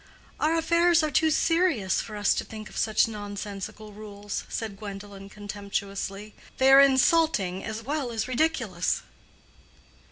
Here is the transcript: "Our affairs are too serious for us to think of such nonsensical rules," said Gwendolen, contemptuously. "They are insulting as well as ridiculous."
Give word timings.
"Our 0.39 0.55
affairs 0.57 1.03
are 1.03 1.11
too 1.11 1.29
serious 1.29 2.01
for 2.01 2.15
us 2.15 2.33
to 2.33 2.43
think 2.43 2.69
of 2.69 2.75
such 2.77 3.07
nonsensical 3.07 3.93
rules," 3.93 4.45
said 4.49 4.79
Gwendolen, 4.79 5.29
contemptuously. 5.29 6.33
"They 6.57 6.71
are 6.71 6.81
insulting 6.81 7.63
as 7.63 7.83
well 7.83 8.11
as 8.11 8.27
ridiculous." 8.27 9.03